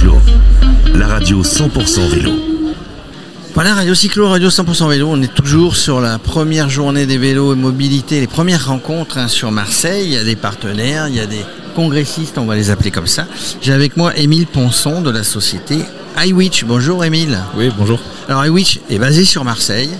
[0.00, 0.18] Cyclo,
[0.94, 2.32] la radio 100% vélo.
[3.52, 7.52] Voilà, Radio Cyclo, Radio 100% Vélo, on est toujours sur la première journée des vélos
[7.52, 10.06] et mobilité, les premières rencontres hein, sur Marseille.
[10.06, 11.44] Il y a des partenaires, il y a des
[11.74, 13.26] congressistes, on va les appeler comme ça.
[13.60, 15.80] J'ai avec moi Émile Ponson de la société
[16.16, 16.64] iWitch.
[16.64, 17.38] Bonjour Émile.
[17.54, 18.00] Oui, bonjour.
[18.26, 19.90] Alors iWitch est basé sur Marseille.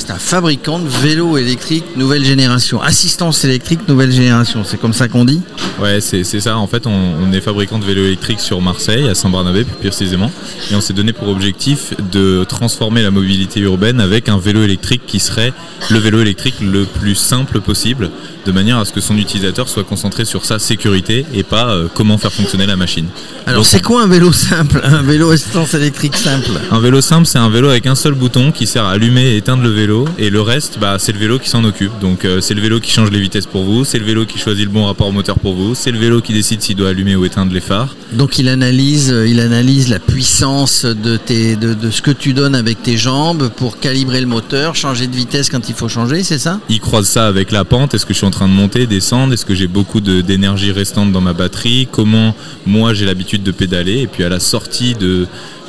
[0.00, 2.80] C'est un fabricant de vélos électriques nouvelle génération.
[2.80, 5.42] Assistance électrique nouvelle génération, c'est comme ça qu'on dit
[5.78, 6.56] Ouais, c'est ça.
[6.56, 10.32] En fait, on, est fabricant de vélos électriques sur Marseille, à Saint-Barnabé plus précisément.
[10.70, 15.02] Et on s'est donné pour objectif de transformer la mobilité urbaine avec un vélo électrique
[15.06, 15.52] qui serait
[15.90, 18.10] le vélo électrique le plus simple possible,
[18.44, 21.88] de manière à ce que son utilisateur soit concentré sur sa sécurité et pas euh,
[21.92, 23.06] comment faire fonctionner la machine.
[23.46, 26.52] Alors c'est quoi un vélo simple Un vélo assistance électrique simple?
[26.70, 29.36] Un vélo simple, c'est un vélo avec un seul bouton qui sert à allumer et
[29.36, 31.92] éteindre le vélo et le reste bah, c'est le vélo qui s'en occupe.
[32.00, 34.38] Donc euh, c'est le vélo qui change les vitesses pour vous, c'est le vélo qui
[34.38, 37.16] choisit le bon rapport moteur pour vous, c'est le vélo qui décide s'il doit allumer
[37.16, 37.94] ou éteindre les phares.
[38.12, 42.54] Donc il analyse, euh, il analyse la puissance de, tes, de, ce que tu donnes
[42.54, 46.38] avec tes jambes pour calibrer le moteur, changer de vitesse quand il faut changer, c'est
[46.38, 46.60] ça?
[46.68, 49.32] Il croise ça avec la pente, est-ce que je suis en train de monter, descendre,
[49.32, 52.34] est-ce que j'ai beaucoup d'énergie restante dans ma batterie, comment
[52.66, 55.26] moi j'ai l'habitude de pédaler, et puis à la sortie de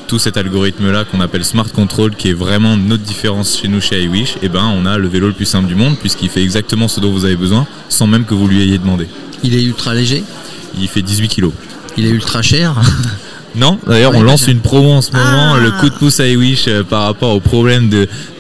[0.08, 4.04] tout cet algorithme-là qu'on appelle Smart Control, qui est vraiment notre différence chez nous chez
[4.04, 6.44] iWish, et eh ben on a le vélo le plus simple du monde puisqu'il fait
[6.44, 9.08] exactement ce dont vous avez besoin sans même que vous lui ayez demandé.
[9.44, 10.24] Il est ultra léger?
[10.80, 11.50] Il fait 18 kg.
[11.98, 12.76] Il est ultra cher?
[13.56, 16.66] Non, d'ailleurs, on lance une promo en ce moment, le coup de pouce à iWish
[16.68, 17.90] euh, par rapport au problème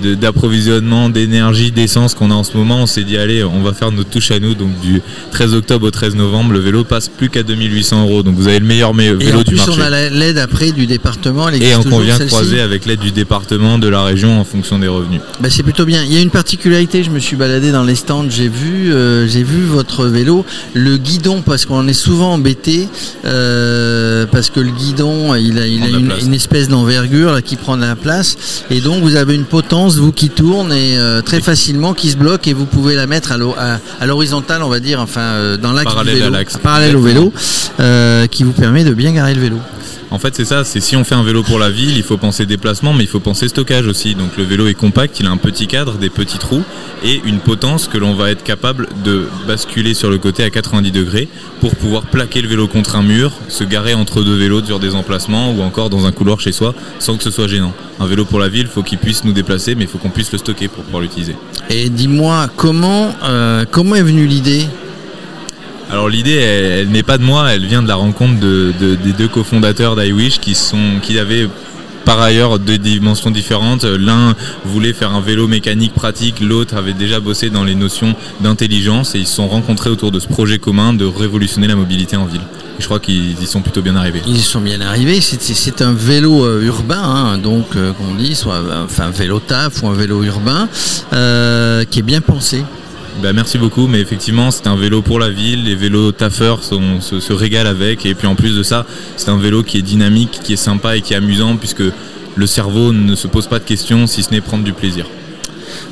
[0.01, 2.83] d'approvisionnement, de, d'énergie, d'essence qu'on a en ce moment.
[2.83, 4.55] On s'est dit, allez, on va faire notre touche à nous.
[4.55, 8.23] Donc, du 13 octobre au 13 novembre, le vélo passe plus qu'à 2800 euros.
[8.23, 11.49] Donc, vous avez le meilleur vélo et en plus, on a l'aide après du département.
[11.49, 15.19] et on vient croiser avec l'aide du département, de la région en fonction des revenus.
[15.41, 16.03] Bah, c'est plutôt bien.
[16.03, 19.27] Il y a une particularité, je me suis baladé dans les stands, j'ai vu, euh,
[19.27, 22.87] j'ai vu votre vélo, le guidon, parce qu'on est souvent embêté,
[23.25, 28.63] euh, parce que le guidon il a, une, espèce d'envergure qui prend de la place.
[28.69, 32.17] Et donc vous avez une potence, vous qui tourne et euh, très facilement qui se
[32.17, 36.57] bloque et vous pouvez la mettre à l'horizontale, on va dire, enfin euh, dans l'axe
[36.57, 37.33] parallèle au vélo,
[37.79, 39.57] euh, qui vous permet de bien garer le vélo.
[40.11, 40.65] En fait, c'est ça.
[40.65, 43.09] C'est si on fait un vélo pour la ville, il faut penser déplacement, mais il
[43.09, 44.13] faut penser stockage aussi.
[44.13, 46.63] Donc le vélo est compact, il a un petit cadre, des petits trous
[47.03, 50.91] et une potence que l'on va être capable de basculer sur le côté à 90
[50.91, 51.29] degrés
[51.61, 54.95] pour pouvoir plaquer le vélo contre un mur, se garer entre deux vélos sur des
[54.95, 57.73] emplacements ou encore dans un couloir chez soi sans que ce soit gênant.
[58.01, 60.09] Un vélo pour la ville, il faut qu'il puisse nous déplacer, mais il faut qu'on
[60.09, 61.35] puisse le stocker pour pouvoir l'utiliser.
[61.69, 64.67] Et dis-moi, comment, euh, comment est venue l'idée?
[65.91, 69.97] Alors l'idée, elle, n'est pas de moi, elle vient de la rencontre des deux cofondateurs
[69.97, 70.57] d'iWish qui,
[71.01, 71.49] qui avaient
[72.05, 73.83] par ailleurs deux dimensions différentes.
[73.83, 79.15] L'un voulait faire un vélo mécanique pratique, l'autre avait déjà bossé dans les notions d'intelligence
[79.15, 82.25] et ils se sont rencontrés autour de ce projet commun de révolutionner la mobilité en
[82.25, 82.41] ville.
[82.79, 84.21] je crois qu'ils y sont plutôt bien arrivés.
[84.25, 85.19] Ils y sont bien arrivés.
[85.19, 89.83] C'est un vélo euh, urbain, hein, donc euh, qu'on dit, soit enfin, un vélo taf
[89.83, 90.69] ou un vélo urbain,
[91.11, 92.63] euh, qui est bien pensé.
[93.19, 96.75] Bah, merci beaucoup, mais effectivement c'est un vélo pour la ville, les vélos taffeurs se,
[96.99, 98.85] se, régalent avec, et puis en plus de ça
[99.17, 101.83] c'est un vélo qui est dynamique, qui est sympa et qui est amusant puisque
[102.35, 105.05] le cerveau ne se pose pas de questions si ce n'est prendre du plaisir.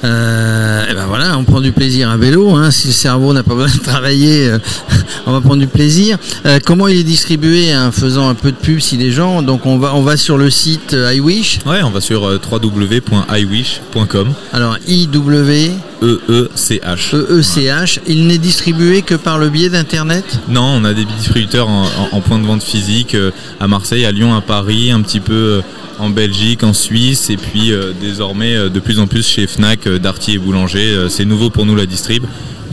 [0.03, 2.55] Euh, et ben voilà, on prend du plaisir à vélo.
[2.55, 2.71] Hein.
[2.71, 4.59] Si le cerveau n'a pas besoin de travailler, euh,
[5.25, 6.17] on va prendre du plaisir.
[6.45, 9.65] Euh, comment il est distribué en faisant un peu de pub si les gens Donc
[9.65, 11.59] on va on va sur le site iWish.
[11.65, 14.33] Ouais, on va sur www.iwish.com.
[14.53, 15.71] Alors IW
[16.01, 17.13] EECH.
[17.13, 17.99] EECH.
[18.07, 20.39] Il n'est distribué que par le biais d'internet?
[20.47, 23.17] Non, on a des distributeurs en, en, point de vente physique
[23.59, 25.61] à Marseille, à Lyon, à Paris, un petit peu
[25.99, 29.85] en Belgique, en Suisse et puis euh, désormais euh, de plus en plus chez Fnac,
[29.85, 31.07] euh, Darty et Boulanger.
[31.09, 32.23] c'est nouveau pour nous la distrib.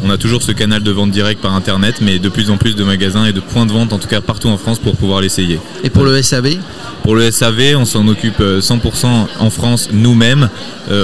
[0.05, 2.77] On a toujours ce canal de vente direct par internet, mais de plus en plus
[2.77, 5.21] de magasins et de points de vente, en tout cas partout en France, pour pouvoir
[5.21, 5.59] l'essayer.
[5.84, 6.59] Et pour le SAV
[7.03, 9.07] Pour le SAV, on s'en occupe 100%
[9.39, 10.49] en France nous-mêmes.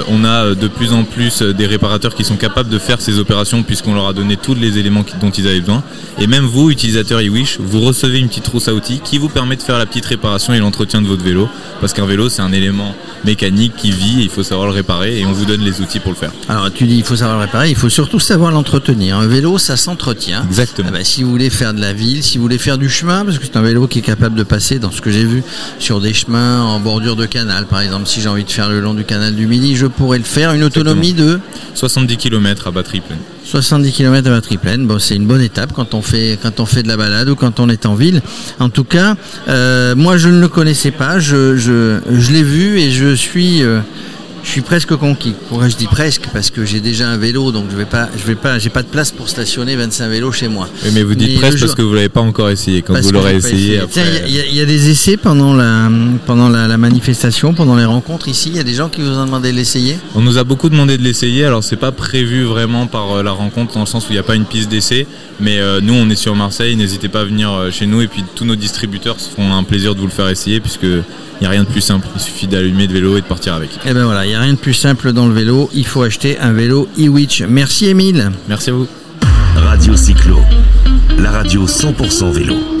[0.09, 3.63] on a de plus en plus des réparateurs qui sont capables de faire ces opérations
[3.63, 5.83] puisqu'on leur a donné tous les éléments dont ils avaient besoin.
[6.19, 9.55] Et même vous, utilisateurs eWish, vous recevez une petite trousse à outils qui vous permet
[9.55, 11.49] de faire la petite réparation et l'entretien de votre vélo.
[11.81, 15.19] Parce qu'un vélo, c'est un élément mécanique qui vit et il faut savoir le réparer
[15.19, 16.31] et on vous donne les outils pour le faire.
[16.49, 18.51] Alors tu dis il faut savoir le réparer, il faut surtout savoir
[18.89, 20.43] Un vélo, ça s'entretient.
[20.45, 20.89] Exactement.
[20.91, 23.23] Ah bah, si vous voulez faire de la ville, si vous voulez faire du chemin,
[23.23, 25.41] parce que c'est un vélo qui est capable de passer dans ce que j'ai vu
[25.79, 28.81] sur des chemins en bordure de canal, par exemple, si j'ai envie de faire le
[28.81, 30.53] long du canal du Midi, je pourrais le faire.
[30.53, 31.39] Une autonomie de
[31.75, 33.19] 70 km à batterie pleine.
[33.45, 36.65] 70 km à batterie pleine, bon, c'est une bonne étape quand on, fait, quand on
[36.65, 38.21] fait de la balade ou quand on est en ville.
[38.59, 39.15] En tout cas,
[39.47, 43.63] euh, moi je ne le connaissais pas, je, je, je l'ai vu et je suis
[43.63, 43.79] euh,
[44.43, 45.33] je suis presque conquis.
[45.47, 48.23] Pourquoi je dis presque Parce que j'ai déjà un vélo, donc je vais pas, je
[48.25, 50.69] vais pas, j'ai pas de place pour stationner 25 vélos chez moi.
[50.93, 52.81] mais vous dites presque parce que vous l'avez pas encore essayé.
[52.81, 53.79] Quand vous l'aurez essayé,
[54.27, 55.89] il y, a des essais pendant la
[56.25, 58.49] pendant la, manifestation, pendant les rencontres ici.
[58.49, 59.97] Il y a des gens qui vous ont demandé de l'essayer.
[60.15, 61.45] On nous a beaucoup demandé de l'essayer.
[61.45, 64.19] Alors c'est pas prévu vraiment par euh, la rencontre dans le sens où il n'y
[64.19, 65.07] a pas une piste d'essai,
[65.39, 66.75] mais euh, nous on est sur Marseille.
[66.75, 69.63] N'hésitez pas à venir euh, chez nous et puis tous nos distributeurs se feront un
[69.63, 72.07] plaisir de vous le faire essayer puisque il n'y a rien de plus simple.
[72.15, 73.69] Il suffit d'allumer le vélo et de partir avec.
[73.71, 75.69] Et eh ben voilà, il n'y a rien de plus simple dans le vélo.
[75.73, 77.43] Il faut acheter un vélo e-Witch.
[77.47, 78.31] Merci Emile.
[78.49, 78.87] Merci à vous.
[79.55, 80.39] Radio Cyclo,
[81.19, 82.72] la radio 100% vélo.